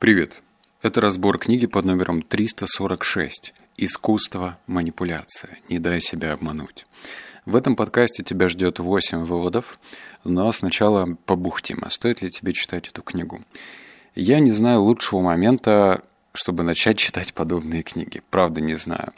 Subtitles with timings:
[0.00, 0.40] Привет!
[0.80, 5.58] Это разбор книги под номером 346 «Искусство манипуляция.
[5.68, 6.86] Не дай себя обмануть».
[7.44, 9.78] В этом подкасте тебя ждет 8 выводов,
[10.24, 13.44] но сначала побухтим, а стоит ли тебе читать эту книгу.
[14.14, 18.22] Я не знаю лучшего момента, чтобы начать читать подобные книги.
[18.30, 19.12] Правда, не знаю.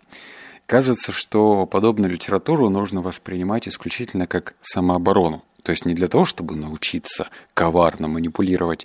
[0.66, 5.44] Кажется, что подобную литературу нужно воспринимать исключительно как самооборону.
[5.62, 8.84] То есть не для того, чтобы научиться коварно манипулировать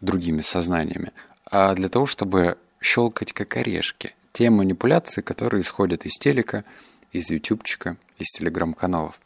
[0.00, 1.12] другими сознаниями,
[1.50, 4.14] а для того, чтобы щелкать как орешки.
[4.32, 6.64] Те манипуляции, которые исходят из телека,
[7.12, 9.20] из ютубчика, из телеграм-каналов.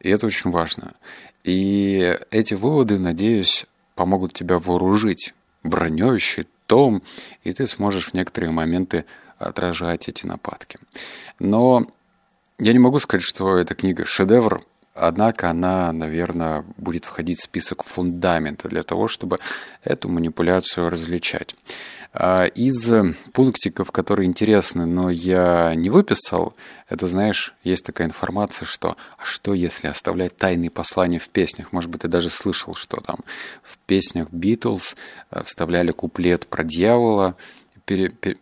[0.00, 0.94] И это очень важно.
[1.42, 7.02] И эти выводы, надеюсь, помогут тебя вооружить броней, щитом,
[7.42, 9.06] и ты сможешь в некоторые моменты
[9.38, 10.78] отражать эти нападки.
[11.38, 11.86] Но
[12.58, 14.64] я не могу сказать, что эта книга шедевр,
[14.94, 19.40] Однако она, наверное, будет входить в список фундамента для того, чтобы
[19.82, 21.56] эту манипуляцию различать.
[22.16, 22.92] А из
[23.32, 26.54] пунктиков, которые интересны, но я не выписал,
[26.88, 31.72] это, знаешь, есть такая информация, что а что если оставлять тайные послания в песнях?
[31.72, 33.18] Может быть, ты даже слышал, что там
[33.64, 34.94] в песнях Битлз
[35.32, 37.36] э, вставляли куплет про дьявола,
[37.84, 38.36] пере, пере,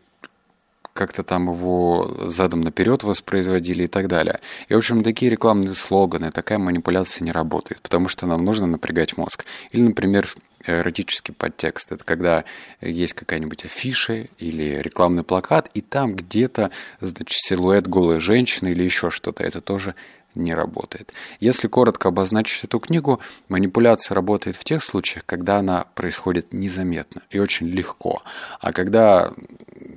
[0.92, 4.40] как-то там его задом наперед воспроизводили и так далее.
[4.68, 9.16] И, в общем, такие рекламные слоганы, такая манипуляция не работает, потому что нам нужно напрягать
[9.16, 9.44] мозг.
[9.70, 10.28] Или, например,
[10.66, 11.92] эротический подтекст.
[11.92, 12.44] Это когда
[12.80, 16.70] есть какая-нибудь афиша или рекламный плакат, и там где-то,
[17.00, 19.42] значит, силуэт голой женщины или еще что-то.
[19.42, 19.94] Это тоже
[20.34, 21.12] не работает.
[21.40, 27.38] Если коротко обозначить эту книгу, манипуляция работает в тех случаях, когда она происходит незаметно и
[27.38, 28.22] очень легко.
[28.60, 29.32] А когда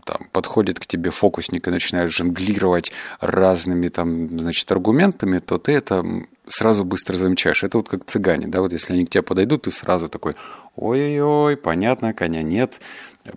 [0.05, 6.03] там, подходит к тебе фокусник и начинает жонглировать разными там, значит, аргументами, то ты это
[6.47, 7.63] сразу быстро замечаешь.
[7.63, 10.35] Это вот как цыгане, да, вот если они к тебе подойдут, ты сразу такой,
[10.75, 12.79] ой-ой-ой, понятно, коня нет,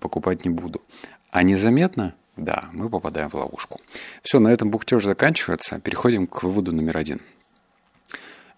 [0.00, 0.82] покупать не буду.
[1.30, 3.80] А незаметно, да, мы попадаем в ловушку.
[4.22, 5.80] Все, на этом бухтеж заканчивается.
[5.80, 7.20] Переходим к выводу номер один.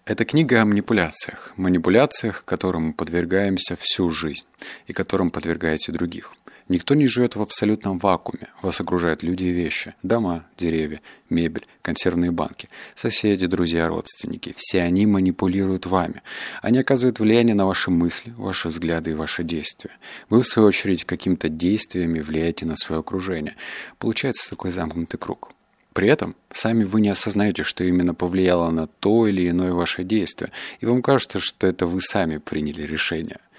[0.05, 1.53] Это книга о манипуляциях.
[1.57, 4.45] Манипуляциях, которым подвергаемся всю жизнь
[4.87, 6.33] и которым подвергаете других.
[6.71, 8.47] Никто не живет в абсолютном вакууме.
[8.61, 9.93] Вас окружают люди и вещи.
[10.03, 14.53] Дома, деревья, мебель, консервные банки, соседи, друзья, родственники.
[14.55, 16.21] Все они манипулируют вами.
[16.61, 19.91] Они оказывают влияние на ваши мысли, ваши взгляды и ваши действия.
[20.29, 23.57] Вы, в свою очередь, какими-то действиями влияете на свое окружение.
[23.97, 25.51] Получается такой замкнутый круг.
[25.91, 30.53] При этом сами вы не осознаете, что именно повлияло на то или иное ваше действие,
[30.79, 33.39] и вам кажется, что это вы сами приняли решение–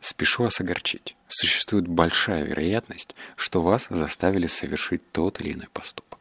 [0.00, 1.16] Спешу вас огорчить.
[1.28, 6.18] Существует большая вероятность, что вас заставили совершить тот или иной поступок.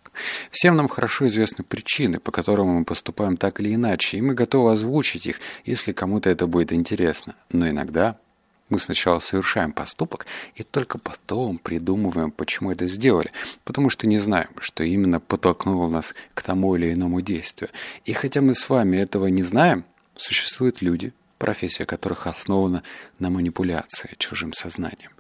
[0.50, 4.72] Всем нам хорошо известны причины, по которым мы поступаем так или иначе, и мы готовы
[4.72, 7.36] озвучить их, если кому-то это будет интересно.
[7.52, 8.18] Но иногда
[8.70, 13.32] мы сначала совершаем поступок и только потом придумываем, почему это сделали,
[13.64, 17.70] потому что не знаем, что именно подтолкнуло нас к тому или иному действию.
[18.06, 19.86] И хотя мы с вами этого не знаем,
[20.16, 22.84] существуют люди, профессия которых основана
[23.20, 25.12] на манипуляции чужим сознанием.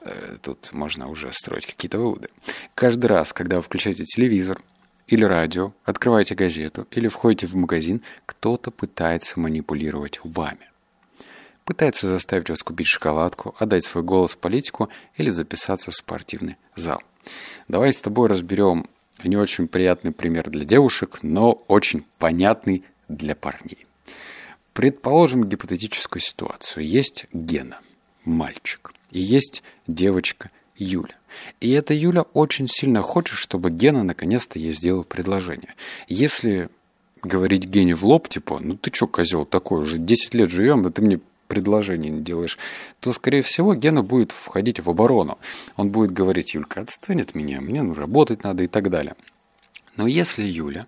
[0.00, 2.28] Э, тут можно уже строить какие-то выводы.
[2.74, 4.60] Каждый раз, когда вы включаете телевизор
[5.06, 10.70] или радио, открываете газету или входите в магазин, кто-то пытается манипулировать вами.
[11.64, 17.02] Пытается заставить вас купить шоколадку, отдать свой голос политику или записаться в спортивный зал.
[17.68, 18.86] Давай с тобой разберем
[19.22, 23.86] не очень приятный пример для девушек, но очень понятный для парней.
[24.74, 26.84] Предположим гипотетическую ситуацию.
[26.84, 27.78] Есть Гена,
[28.24, 31.14] мальчик, и есть девочка Юля.
[31.60, 35.74] И эта Юля очень сильно хочет, чтобы Гена наконец-то ей сделал предложение.
[36.08, 36.68] Если
[37.22, 40.90] говорить Гене в лоб, типа, ну ты чё, козел такой, уже 10 лет живем, а
[40.90, 42.58] ты мне предложение не делаешь,
[43.00, 45.38] то, скорее всего, Гена будет входить в оборону.
[45.76, 49.14] Он будет говорить, Юлька, отстань от меня, мне ну, работать надо и так далее.
[49.96, 50.86] Но если Юля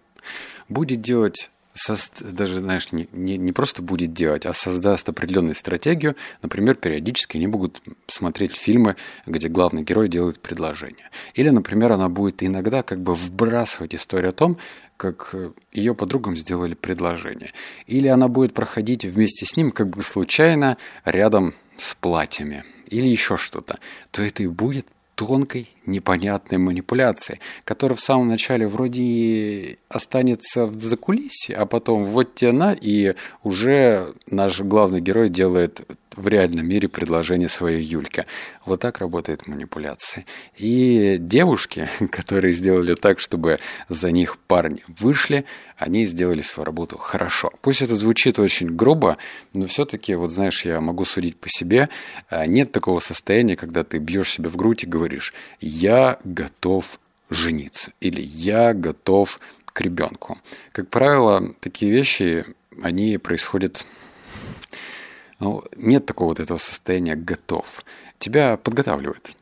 [0.68, 2.22] будет делать сост...
[2.22, 6.16] даже, знаешь, не, не, не просто будет делать, а создаст определенную стратегию.
[6.42, 8.96] Например, периодически они будут смотреть фильмы,
[9.26, 11.10] где главный герой делает предложение.
[11.34, 14.58] Или, например, она будет иногда как бы вбрасывать историю о том,
[14.96, 15.34] как
[15.72, 17.52] ее подругам сделали предложение.
[17.86, 22.64] Или она будет проходить вместе с ним как бы случайно рядом с платьями.
[22.86, 23.78] Или еще что-то.
[24.10, 31.56] То это и будет тонкой, непонятной манипуляции, которая в самом начале вроде останется в закулисье,
[31.56, 35.80] а потом вот тена, и уже наш главный герой делает
[36.16, 38.26] в реальном мире предложение своей Юльке.
[38.64, 40.24] Вот так работает манипуляция.
[40.56, 43.58] И девушки, которые сделали так, чтобы
[43.88, 45.44] за них парни вышли,
[45.76, 47.52] они сделали свою работу хорошо.
[47.60, 49.18] Пусть это звучит очень грубо,
[49.52, 51.90] но все-таки, вот знаешь, я могу судить по себе,
[52.30, 56.98] а, нет такого состояния, когда ты бьешь себя в грудь и говоришь, я готов
[57.28, 60.38] жениться или я готов к ребенку.
[60.72, 62.46] Как правило, такие вещи,
[62.82, 63.84] они происходят
[65.76, 67.84] нет такого вот этого состояния готов.
[68.18, 69.36] Тебя подготавливают.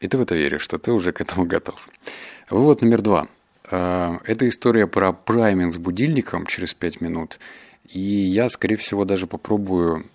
[0.00, 1.88] И ты в это веришь, что ты уже к этому готов.
[2.48, 3.28] Вывод номер два.
[3.70, 7.38] А, это история про прайминг с будильником через 5 минут.
[7.84, 10.06] И я, скорее всего, даже попробую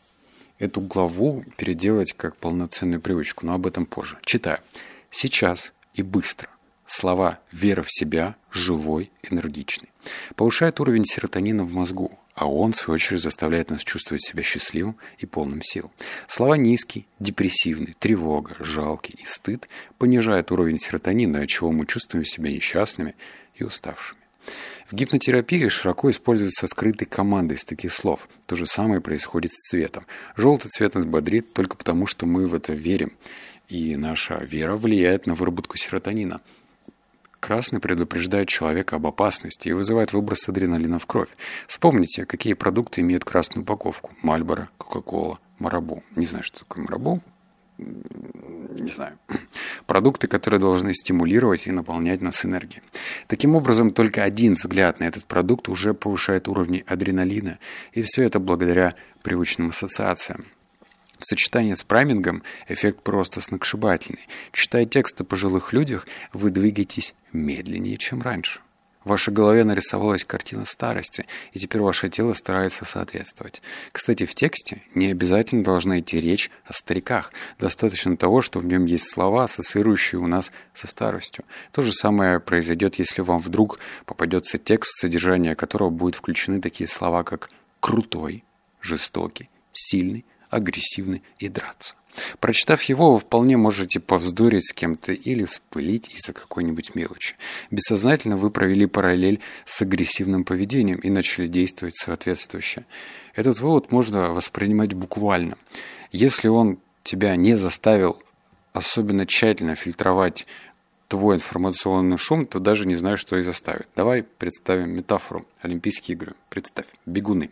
[0.58, 4.18] эту главу переделать как полноценную привычку, но об этом позже.
[4.24, 4.60] Читаю.
[5.12, 6.50] Сейчас и быстро.
[6.86, 9.90] Слова «вера в себя», «живой», «энергичный».
[10.36, 14.98] Повышает уровень серотонина в мозгу, а он, в свою очередь, заставляет нас чувствовать себя счастливым
[15.18, 15.90] и полным сил.
[16.28, 19.68] Слова «низкий», «депрессивный», «тревога», «жалкий» и «стыд»
[19.98, 23.16] понижают уровень серотонина, от чего мы чувствуем себя несчастными
[23.56, 24.20] и уставшими.
[24.90, 28.28] В гипнотерапии широко используются скрытые команды из таких слов.
[28.46, 30.06] То же самое происходит с цветом.
[30.36, 33.14] Желтый цвет нас бодрит только потому, что мы в это верим.
[33.68, 36.42] И наша вера влияет на выработку серотонина.
[37.46, 41.30] Красный предупреждает человека об опасности и вызывает выброс адреналина в кровь.
[41.68, 44.10] Вспомните, какие продукты имеют красную упаковку.
[44.24, 46.02] Мальборо, Кока-Кола, Марабу.
[46.16, 47.22] Не знаю, что такое Марабу.
[47.78, 49.20] Не знаю.
[49.86, 52.82] Продукты, которые должны стимулировать и наполнять нас энергией.
[53.28, 57.60] Таким образом, только один взгляд на этот продукт уже повышает уровни адреналина,
[57.92, 60.46] и все это благодаря привычным ассоциациям.
[61.20, 64.28] В сочетании с праймингом эффект просто сногсшибательный.
[64.52, 68.60] Читая тексты о пожилых людях, вы двигаетесь медленнее, чем раньше.
[69.06, 73.62] В вашей голове нарисовалась картина старости, и теперь ваше тело старается соответствовать.
[73.92, 77.32] Кстати, в тексте не обязательно должна идти речь о стариках.
[77.60, 81.46] Достаточно того, что в нем есть слова, ассоциирующие у нас со старостью.
[81.72, 83.78] То же самое произойдет, если вам вдруг
[84.08, 88.44] попадется текст, содержание которого будет включены такие слова, как «крутой»,
[88.82, 91.96] «жестокий», «сильный», агрессивны и драться.
[92.40, 97.36] Прочитав его, вы вполне можете повздорить с кем-то или вспылить из-за какой-нибудь мелочи.
[97.72, 102.86] Бессознательно вы провели параллель с агрессивным поведением и начали действовать соответствующе.
[103.34, 105.58] Этот вывод можно воспринимать буквально.
[106.12, 108.22] Если он тебя не заставил
[108.76, 110.46] особенно тщательно фильтровать
[111.08, 113.88] твой информационный шум, то даже не знаю, что и заставит.
[113.96, 115.46] Давай представим метафору.
[115.62, 116.36] Олимпийские игры.
[116.50, 116.88] Представь.
[117.06, 117.52] Бегуны.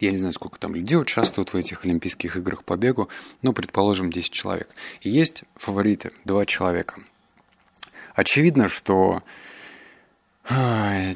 [0.00, 3.08] Я не знаю, сколько там людей участвуют в этих Олимпийских играх по бегу,
[3.42, 4.68] но, предположим, 10 человек.
[5.00, 7.02] И есть фавориты, два человека.
[8.14, 9.22] Очевидно, что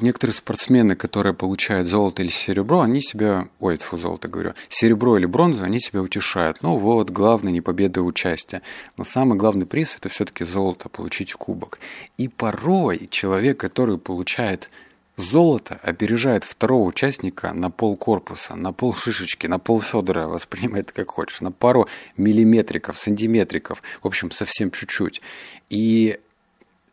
[0.01, 3.47] некоторые спортсмены, которые получают золото или серебро, они себя...
[3.59, 4.53] Ой, фу, золото говорю.
[4.69, 6.61] Серебро или бронзу, они себя утешают.
[6.61, 8.61] Ну вот, главное не победа и участие.
[8.95, 11.79] Но самый главный приз– это все-таки золото, получить кубок.
[12.17, 14.69] И порой человек, который получает
[15.15, 20.93] Золото опережает второго участника на пол корпуса, на пол шишечки, на пол Федора, воспринимай это
[20.93, 21.87] как хочешь, на пару
[22.17, 25.21] миллиметриков, сантиметриков, в общем, совсем чуть-чуть.
[25.69, 26.19] И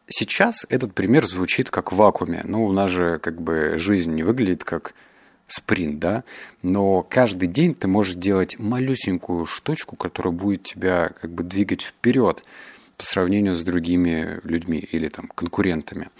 [0.08, 2.42] сейчас этот пример звучит как в вакууме.
[2.44, 4.94] Ну, у нас же как бы жизнь не выглядит как
[5.46, 6.24] спринт, да,
[6.62, 12.44] но каждый день ты можешь делать малюсенькую штучку, которая будет тебя как бы двигать вперед
[12.96, 16.10] по сравнению с другими людьми или там конкурентами.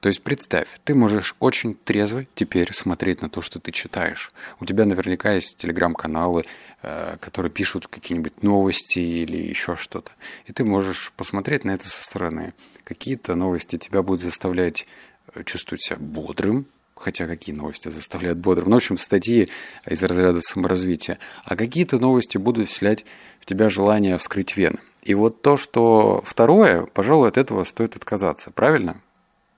[0.00, 4.32] То есть представь, ты можешь очень трезво теперь смотреть на то, что ты читаешь.
[4.60, 6.44] У тебя наверняка есть телеграм-каналы,
[6.82, 10.12] э, которые пишут какие-нибудь новости или еще что-то.
[10.46, 12.54] И ты можешь посмотреть на это со стороны.
[12.84, 14.86] Какие-то новости тебя будут заставлять
[15.34, 18.70] э, чувствовать себя бодрым, хотя какие новости заставляют бодрым.
[18.70, 19.48] Ну, в общем, статьи
[19.86, 21.18] из разряда саморазвития.
[21.44, 23.04] А какие-то новости будут вселять
[23.40, 24.78] в тебя желание вскрыть вены.
[25.02, 28.50] И вот то, что второе, пожалуй, от этого стоит отказаться.
[28.50, 29.00] Правильно?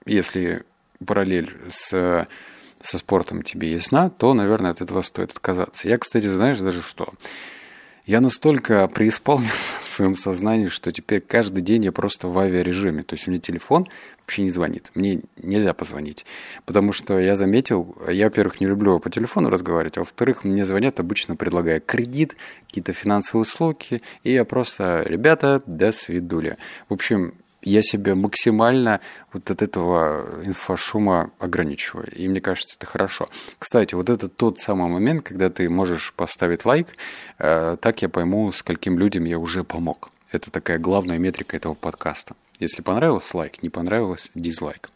[0.08, 0.64] Если
[1.04, 2.26] параллель с,
[2.80, 5.88] со спортом тебе ясна, то, наверное, от этого стоит отказаться.
[5.88, 7.12] Я, кстати, знаешь даже что?
[8.08, 13.02] Я настолько преисполнился в своем сознании, что теперь каждый день я просто в авиарежиме.
[13.02, 13.86] То есть у меня телефон
[14.20, 14.90] вообще не звонит.
[14.94, 16.24] Мне нельзя позвонить.
[16.64, 21.00] Потому что я заметил, я, во-первых, не люблю по телефону разговаривать, а во-вторых, мне звонят
[21.00, 22.34] обычно предлагая кредит,
[22.66, 26.56] какие-то финансовые услуги, и я просто, ребята, до свидули.
[26.88, 27.34] В общем,
[27.68, 29.00] я себя максимально
[29.32, 32.06] вот от этого инфошума ограничиваю.
[32.14, 33.28] И мне кажется, это хорошо.
[33.58, 36.88] Кстати, вот это тот самый момент, когда ты можешь поставить лайк,
[37.38, 40.10] э, так я пойму, скольким людям я уже помог.
[40.30, 42.34] Это такая главная метрика этого подкаста.
[42.58, 43.62] Если понравилось, лайк.
[43.62, 44.90] Не понравилось, дизлайк.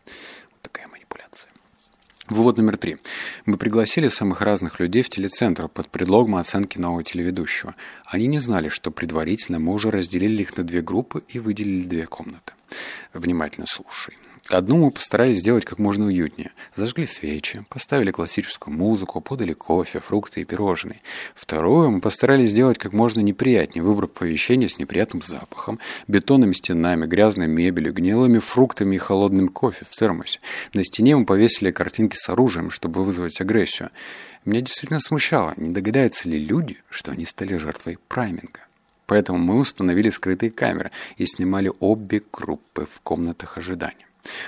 [0.50, 1.48] Вот такая манипуляция.
[2.28, 2.98] Вывод номер три.
[3.46, 7.74] Мы пригласили самых разных людей в телецентр под предлогом оценки нового телеведущего.
[8.04, 12.06] Они не знали, что предварительно мы уже разделили их на две группы и выделили две
[12.06, 12.52] комнаты.
[13.12, 14.16] Внимательно слушай.
[14.48, 16.50] Одну мы постарались сделать как можно уютнее.
[16.74, 21.00] Зажгли свечи, поставили классическую музыку, подали кофе, фрукты и пирожные.
[21.34, 27.46] Вторую мы постарались сделать как можно неприятнее, выбрав помещение с неприятным запахом, бетонными стенами, грязной
[27.46, 30.40] мебелью, гнилыми фруктами и холодным кофе в термосе.
[30.74, 33.90] На стене мы повесили картинки с оружием, чтобы вызвать агрессию.
[34.44, 38.60] Меня действительно смущало, не догадаются ли люди, что они стали жертвой прайминга.
[39.12, 44.06] Поэтому мы установили скрытые камеры и снимали обе группы в комнатах ожидания.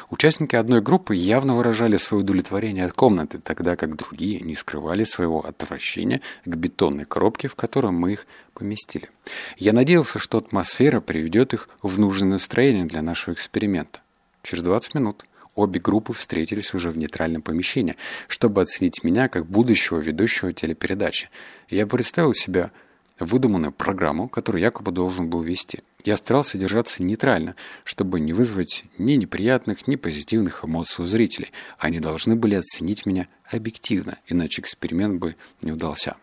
[0.09, 5.44] Участники одной группы явно выражали свое удовлетворение от комнаты, тогда как другие не скрывали своего
[5.44, 9.11] отвращения к бетонной коробке, в которую мы их поместили.
[9.59, 14.00] Я надеялся, что атмосфера приведет их в нужное настроение для нашего эксперимента.
[14.42, 19.99] Через 20 минут обе группы встретились уже в нейтральном помещении, чтобы оценить меня как будущего
[19.99, 21.28] ведущего телепередачи.
[21.68, 22.71] Я представил себя
[23.18, 25.80] выдуманную программу, которую якобы должен был вести.
[26.04, 31.52] Я старался держаться нейтрально, чтобы не вызвать ни неприятных, ни позитивных эмоций у зрителей.
[31.78, 36.16] Они должны были оценить меня объективно, иначе эксперимент бы не удался.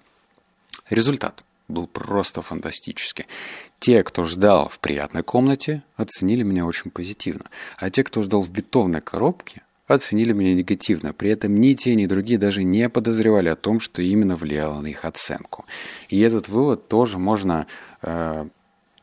[0.89, 3.25] Результат был просто фантастический.
[3.79, 7.45] Те, кто ждал в приятной комнате, оценили меня очень позитивно,
[7.77, 11.13] а те, кто ждал в бетонной коробке, оценили меня негативно.
[11.13, 14.87] При этом ни те, ни другие даже не подозревали о том, что именно влияло на
[14.87, 15.65] их оценку.
[16.09, 17.67] И этот вывод тоже можно
[18.01, 18.47] э,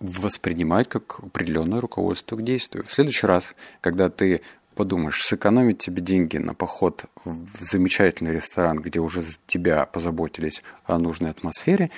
[0.00, 2.84] воспринимать как определенное руководство к действию.
[2.86, 4.42] В следующий раз, когда ты
[4.74, 11.30] подумаешь, сэкономить тебе деньги на поход в замечательный ресторан, где уже тебя позаботились о нужной
[11.30, 11.90] атмосфере,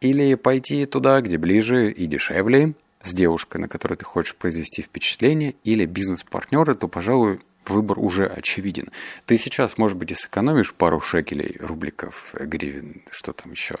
[0.00, 5.54] или пойти туда, где ближе и дешевле, с девушкой, на которой ты хочешь произвести впечатление,
[5.64, 8.90] или бизнес-партнеры, то, пожалуй, выбор уже очевиден.
[9.24, 13.76] Ты сейчас, может быть, и сэкономишь пару шекелей, рубликов, гривен, что там еще,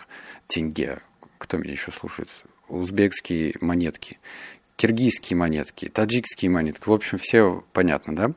[0.46, 1.00] тенге.
[1.38, 2.28] Кто меня еще слушает?
[2.68, 4.18] Узбекские монетки,
[4.76, 6.88] киргизские монетки, таджикские монетки.
[6.88, 8.32] В общем, все понятно, да?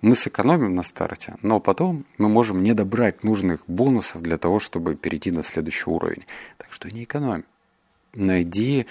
[0.00, 4.94] Мы сэкономим на старте, но потом мы можем не добрать нужных бонусов для того, чтобы
[4.94, 6.24] перейти на следующий уровень.
[6.58, 7.44] Так что не экономим.
[8.14, 8.86] Найди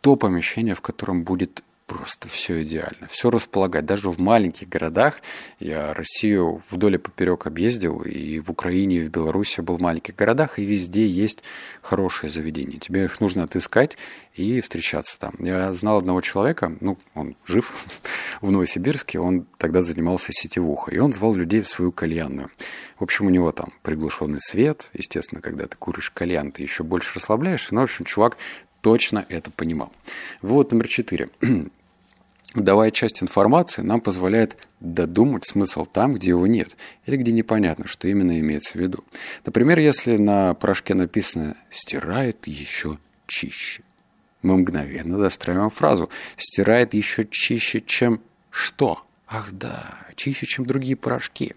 [0.00, 3.84] то помещение, в котором будет просто все идеально, все располагать.
[3.84, 5.20] Даже в маленьких городах,
[5.58, 10.16] я Россию вдоль и поперек объездил, и в Украине, и в Беларуси был в маленьких
[10.16, 11.42] городах, и везде есть
[11.82, 12.78] хорошие заведения.
[12.78, 13.98] Тебе их нужно отыскать
[14.34, 15.34] и встречаться там.
[15.38, 17.72] Я знал одного человека, ну, он жив
[18.40, 22.50] в Новосибирске, он тогда занимался сетевухой, и он звал людей в свою кальянную.
[22.98, 27.16] В общем, у него там приглушенный свет, естественно, когда ты куришь кальян, ты еще больше
[27.16, 28.38] расслабляешься, но, в общем, чувак
[28.84, 29.90] точно это понимал.
[30.42, 31.30] Вот номер четыре.
[32.54, 36.76] Давая часть информации нам позволяет додумать смысл там, где его нет,
[37.06, 39.02] или где непонятно, что именно имеется в виду.
[39.46, 43.82] Например, если на порошке написано «стирает еще чище»,
[44.42, 51.54] мы мгновенно достраиваем фразу «стирает еще чище, чем что?» Ах да, чище, чем другие порошки.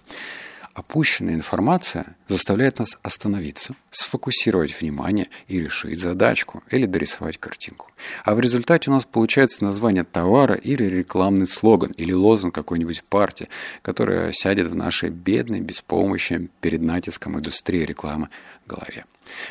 [0.78, 7.90] Опущенная информация заставляет нас остановиться, сфокусировать внимание и решить задачку или дорисовать картинку.
[8.24, 13.50] А в результате у нас получается название товара или рекламный слоган или лозунг какой-нибудь партии,
[13.82, 18.30] которая сядет в нашей бедной, беспомощной перед натиском индустрии рекламы
[18.68, 19.06] голове.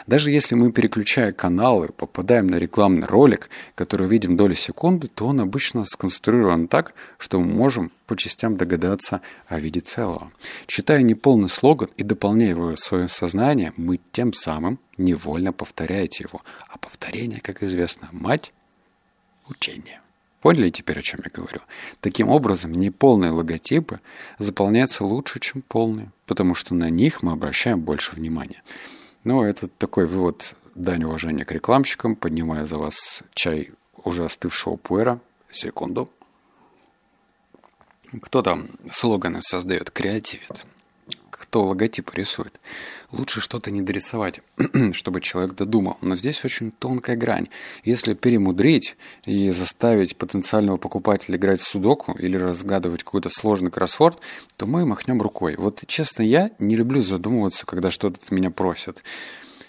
[0.07, 5.41] Даже если мы, переключая каналы, попадаем на рекламный ролик, который видим доли секунды, то он
[5.41, 10.31] обычно сконструирован так, что мы можем по частям догадаться о виде целого.
[10.67, 16.43] Читая неполный слоган и дополняя его в свое сознание, мы тем самым невольно повторяете его.
[16.69, 18.53] А повторение, как известно, мать
[19.49, 20.01] учения.
[20.41, 21.61] Поняли теперь, о чем я говорю?
[22.01, 24.01] Таким образом, неполные логотипы
[24.39, 28.63] заполняются лучше, чем полные, потому что на них мы обращаем больше внимания.
[29.27, 32.15] Ну, это такой вывод дань уважения к рекламщикам.
[32.15, 33.73] Поднимая за вас чай
[34.05, 35.19] уже остывшего пуэра.
[35.51, 36.09] Секунду.
[38.23, 40.65] Кто там слоганы создает, креативит?
[41.49, 42.61] Кто логотип рисует?
[43.13, 44.41] Лучше что-то не дорисовать,
[44.93, 45.97] чтобы человек додумал.
[46.01, 47.49] Но здесь очень тонкая грань.
[47.85, 54.21] Если перемудрить и заставить потенциального покупателя играть в судоку или разгадывать какой-то сложный кроссворд,
[54.57, 55.55] то мы махнем рукой.
[55.57, 59.05] Вот честно, я не люблю задумываться, когда что-то от меня просят.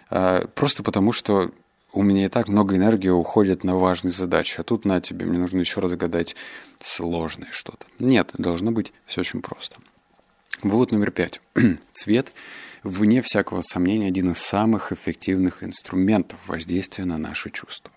[0.09, 1.51] А, просто потому, что
[1.93, 5.37] у меня и так много энергии уходит на важные задачи, а тут на тебе, мне
[5.37, 6.35] нужно еще разгадать
[6.83, 7.85] сложное что-то.
[7.99, 9.77] Нет, должно быть все очень просто.
[10.63, 11.39] Вывод номер пять.
[11.91, 12.33] Цвет
[12.81, 17.91] вне всякого сомнения, один из самых эффективных инструментов воздействия на наши чувства.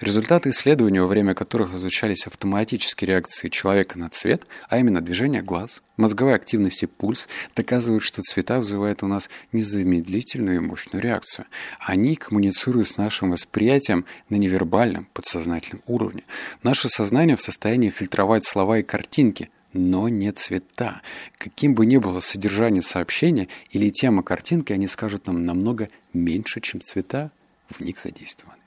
[0.00, 5.82] Результаты исследований, во время которых изучались автоматические реакции человека на цвет, а именно движение глаз,
[5.98, 11.46] мозговая активность и пульс, доказывают, что цвета вызывают у нас незамедлительную и мощную реакцию.
[11.80, 16.22] Они коммуницируют с нашим восприятием на невербальном, подсознательном уровне.
[16.62, 21.02] Наше сознание в состоянии фильтровать слова и картинки, но не цвета.
[21.38, 26.80] Каким бы ни было содержание сообщения или тема картинки, они скажут нам намного меньше, чем
[26.80, 27.30] цвета
[27.68, 28.58] в них задействованы.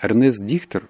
[0.00, 0.88] Эрнест Дихтер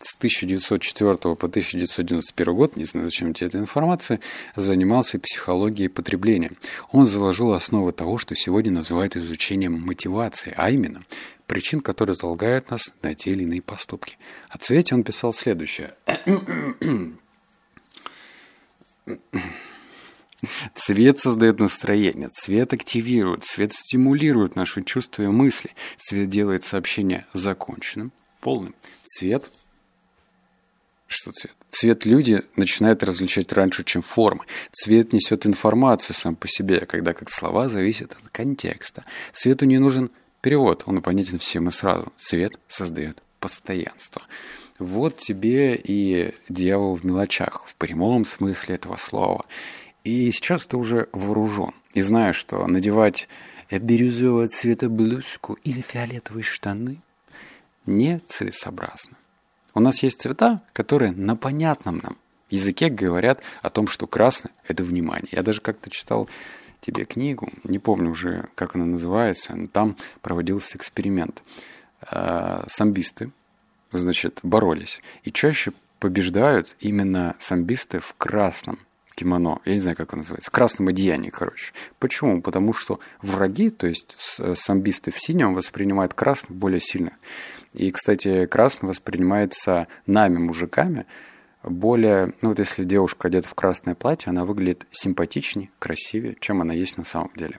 [0.00, 4.20] с 1904 по 1991 год, не знаю, зачем тебе эта информация,
[4.56, 6.52] занимался психологией потребления.
[6.90, 11.02] Он заложил основы того, что сегодня называют изучением мотивации, а именно
[11.46, 14.16] причин, которые залагают нас на те или иные поступки.
[14.48, 15.94] О цвете он писал следующее.
[20.74, 28.12] Цвет создает настроение, цвет активирует, цвет стимулирует наши чувства и мысли, цвет делает сообщение законченным,
[28.40, 28.74] полным.
[29.04, 29.50] Цвет
[31.10, 31.56] что цвет?
[31.70, 34.44] Цвет люди начинают различать раньше, чем формы.
[34.70, 39.04] Цвет несет информацию сам по себе, когда как слова зависят от контекста.
[39.32, 42.12] Цвету не нужен перевод, он понятен всем и сразу.
[42.16, 44.22] Цвет создает постоянство.
[44.80, 49.44] Вот тебе и дьявол в мелочах, в прямом смысле этого слова.
[50.04, 51.72] И сейчас ты уже вооружен.
[51.92, 53.28] И знаешь, что надевать
[53.70, 57.02] бирюзового цвета блузку или фиолетовые штаны
[57.84, 59.16] нецелесообразно.
[59.74, 62.16] У нас есть цвета, которые на понятном нам
[62.48, 65.28] языке говорят о том, что красный– это внимание.
[65.32, 66.28] Я даже как-то читал
[66.80, 71.42] тебе книгу, не помню уже, как она называется, но там проводился эксперимент.
[72.10, 73.30] Э, самбисты,
[73.92, 75.00] значит, боролись.
[75.24, 78.78] И чаще побеждают именно самбисты в красном
[79.14, 81.74] кимоно, я не знаю, как оно называется, в красном одеянии, короче.
[81.98, 82.40] Почему?
[82.40, 84.16] Потому что враги, то есть
[84.54, 87.12] самбисты в синем, воспринимают красных более сильно.
[87.74, 91.04] И, кстати, красный воспринимается нами, мужиками,
[91.62, 96.72] более, ну вот если девушка одета в красное платье, она выглядит симпатичнее, красивее, чем она
[96.72, 97.58] есть на самом деле.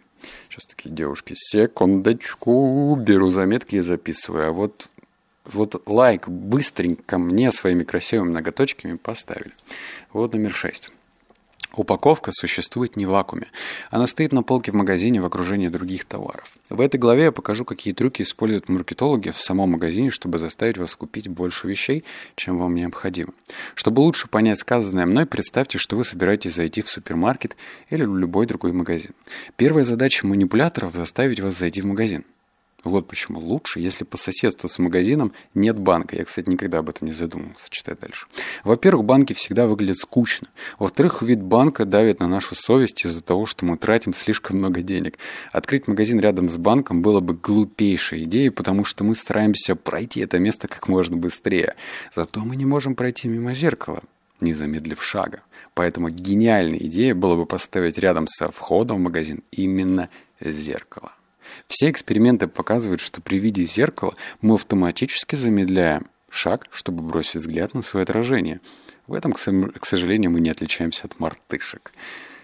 [0.50, 4.50] Сейчас такие девушки, секундочку, беру заметки и записываю.
[4.50, 4.89] А вот
[5.45, 9.53] вот лайк быстренько мне своими красивыми ноготочками поставили.
[10.13, 10.91] Вот номер шесть.
[11.74, 13.48] Упаковка существует не в вакууме.
[13.91, 16.51] Она стоит на полке в магазине в окружении других товаров.
[16.69, 20.93] В этой главе я покажу, какие трюки используют маркетологи в самом магазине, чтобы заставить вас
[20.98, 22.03] купить больше вещей,
[22.36, 23.31] чем вам необходимо.
[23.74, 27.55] Чтобы лучше понять сказанное мной, представьте, что вы собираетесь зайти в супермаркет
[27.89, 29.11] или в любой другой магазин.
[29.55, 32.25] Первая задача манипуляторов– заставить вас зайти в магазин.
[32.83, 36.15] Вот почему лучше, если по соседству с магазином нет банка.
[36.15, 37.67] Я, кстати, никогда об этом не задумывался.
[37.70, 38.27] Читай дальше.
[38.63, 40.48] Во-первых, банки всегда выглядят скучно.
[40.79, 45.20] Во-вторых, вид банка давит на нашу совесть из-за того, что мы тратим слишком много денег.
[45.51, 50.39] Открыть магазин рядом с банком было бы глупейшей идеей, потому что мы стараемся пройти это
[50.39, 51.75] место как можно быстрее.
[52.13, 54.01] Зато мы не можем пройти мимо зеркала,
[54.39, 55.41] не замедлив шага.
[55.74, 61.13] Поэтому гениальной идеей было бы поставить рядом со входом в магазин именно зеркало.
[61.72, 67.81] Все эксперименты показывают, что при виде зеркала мы автоматически замедляем шаг, чтобы бросить взгляд на
[67.81, 68.60] свое отражение.
[69.07, 71.94] В этом, к сожалению, мы не отличаемся от мартышек.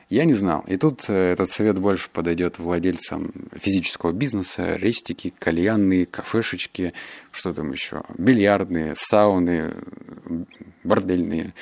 [0.10, 0.64] Я не знал.
[0.66, 6.94] И тут э, этот совет больше подойдет владельцам физического бизнеса, рестики, кальянные, кафешечки,
[7.32, 9.76] что там еще, бильярдные, сауны,
[10.86, 11.54] бордельные.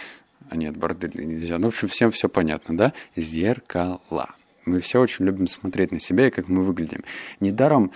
[0.51, 1.57] А нет, бордельные нельзя.
[1.57, 2.93] Ну, в общем, всем все понятно, да?
[3.15, 4.35] Зеркала.
[4.65, 7.03] Мы все очень любим смотреть на себя и как мы выглядим.
[7.39, 7.91] Недаром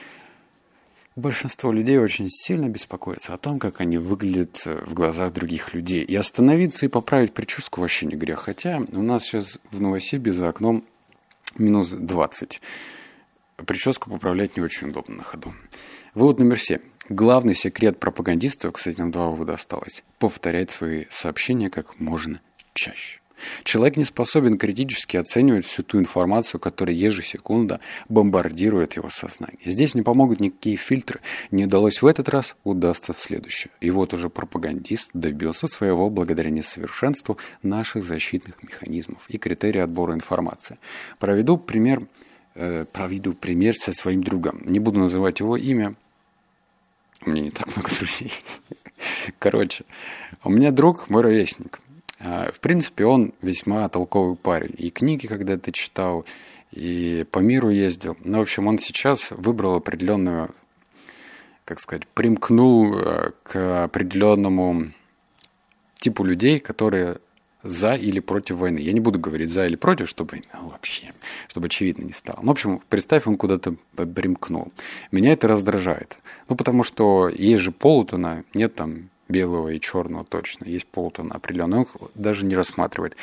[1.15, 6.03] большинство людей очень сильно беспокоятся о том, как они выглядят в глазах других людей.
[6.03, 8.39] И остановиться и поправить прическу вообще не грех.
[8.39, 10.86] Хотя у нас сейчас в Новосибе за окном
[11.58, 12.62] минус 20.
[13.58, 15.53] Прическу поправлять не очень удобно на ходу.
[16.13, 16.79] Вывод номер семь.
[17.10, 22.39] Главный секрет пропагандистов, кстати, нам два вывода осталось, повторять свои сообщения как можно
[22.73, 23.19] чаще.
[23.63, 29.60] Человек не способен критически оценивать всю ту информацию, которая ежесекунда бомбардирует его сознание.
[29.65, 31.19] Здесь не помогут никакие фильтры.
[31.52, 33.69] Не удалось в этот раз, удастся в следующий.
[33.82, 40.78] И вот уже пропагандист добился своего благодаря несовершенству наших защитных механизмов и критерий отбора информации.
[41.19, 42.08] Проведу пример,
[42.56, 44.62] э, проведу пример со своим другом.
[44.65, 45.95] Не буду называть его имя.
[47.25, 48.32] У меня не так много друзей.
[49.39, 49.84] Короче,
[50.43, 51.80] у меня друг, мой ровесник.
[52.19, 54.75] А, в принципе, он весьма толковый парень.
[54.77, 56.25] И книги когда-то читал,
[56.71, 58.17] и по миру ездил.
[58.23, 60.53] Ну, в общем, он сейчас выбрал определенную,
[61.65, 64.91] как сказать, примкнул э, к определенному
[65.95, 67.17] типу людей, которые
[67.63, 68.79] за или против войны.
[68.79, 71.13] Я не буду говорить за или против, чтобы ну, вообще,
[71.47, 72.39] чтобы очевидно не стало.
[72.41, 74.71] Ну, в общем, представь, он куда-то примкнул.
[75.12, 76.19] Меня это раздражает.
[76.47, 80.65] Ну, потому что есть же полутона, нет там белого и черного точно.
[80.65, 83.15] Есть полутона определенный, он даже не рассматривает.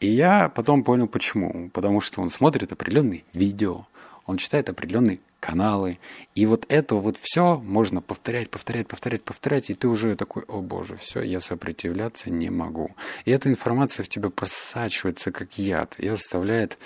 [0.00, 1.70] И я потом понял, почему.
[1.70, 3.86] Потому что он смотрит определенные видео,
[4.26, 5.98] он читает определенные каналы.
[6.34, 10.60] И вот это вот все можно повторять, повторять, повторять, повторять, и ты уже такой, о
[10.60, 12.94] боже, все, я сопротивляться не могу.
[13.24, 16.78] И эта информация в тебя просачивается как яд и оставляет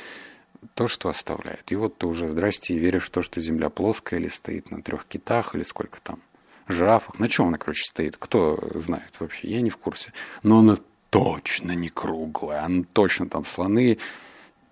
[0.74, 1.70] то, что оставляет.
[1.70, 5.05] И вот ты уже, здрасте, веришь в то, что Земля плоская или стоит на трех
[5.07, 6.20] китах, или сколько там,
[6.68, 7.18] жирафах.
[7.18, 8.16] На чем она, короче, стоит?
[8.16, 9.48] Кто знает вообще?
[9.48, 10.12] Я не в курсе.
[10.42, 10.76] Но она
[11.11, 12.64] точно не круглая.
[12.64, 13.98] Она точно там слоны,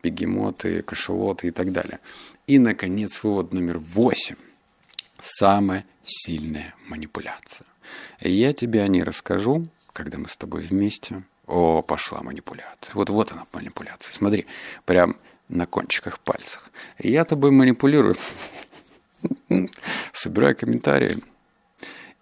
[0.02, 2.00] бегемоты, кашелоты и так далее.
[2.46, 4.36] И, наконец, вывод номер восемь.
[5.20, 7.66] Самая сильная манипуляция.
[8.20, 11.22] Я тебе о ней расскажу, когда мы с тобой вместе.
[11.46, 12.94] О, пошла манипуляция.
[12.94, 14.12] Вот вот она манипуляция.
[14.12, 14.46] Смотри,
[14.84, 15.16] прям
[15.48, 16.70] на кончиках пальцах.
[16.98, 18.16] Я тобой манипулирую.
[20.12, 21.22] Собираю комментарии.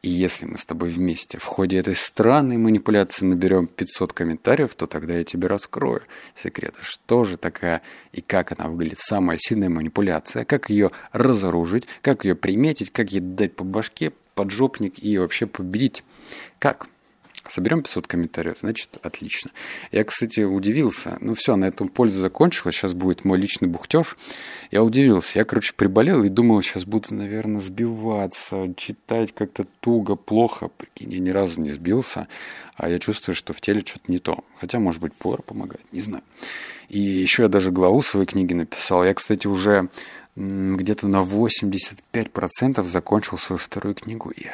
[0.02, 4.86] И если мы с тобой вместе в ходе этой странной манипуляции наберем 500 комментариев, то
[4.86, 6.02] тогда я тебе раскрою
[6.34, 8.98] секреты, что же такая и как она выглядит.
[8.98, 14.94] Самая сильная манипуляция, как ее разоружить, как ее приметить, как ей дать по башке, поджопник
[14.98, 16.02] и вообще победить.
[16.58, 16.88] Как?
[17.48, 19.50] Соберем 500 комментариев, значит, отлично.
[19.90, 21.18] Я, кстати, удивился.
[21.20, 22.76] Ну все, на этом польза закончилась.
[22.76, 24.16] Сейчас будет мой личный бухтеж.
[24.70, 25.38] Я удивился.
[25.40, 30.68] Я, короче, приболел и думал, сейчас буду, наверное, сбиваться, читать как-то туго, плохо.
[30.68, 32.28] Прикинь, я ни разу не сбился.
[32.76, 34.44] А я чувствую, что в теле что-то не то.
[34.58, 36.22] Хотя, может быть, пор помогает, не знаю.
[36.88, 39.04] И еще я даже главу своей книги написал.
[39.04, 39.88] Я, кстати, уже
[40.36, 44.30] где-то на 85% закончил свою вторую книгу.
[44.30, 44.46] И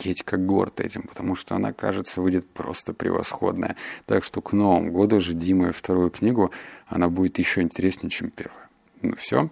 [0.00, 3.76] офигеть как горд этим, потому что она, кажется, выйдет просто превосходная.
[4.06, 6.50] Так что к Новому году жди мою вторую книгу,
[6.86, 8.68] она будет еще интереснее, чем первая.
[9.02, 9.50] Ну все.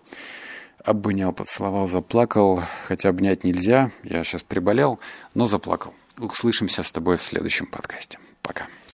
[0.85, 2.63] Обнял, поцеловал, заплакал.
[2.87, 4.99] Хотя обнять нельзя, я сейчас приболел,
[5.35, 5.95] но заплакал.
[6.19, 8.19] Услышимся с тобой в следующем подкасте.
[8.43, 8.67] Пока.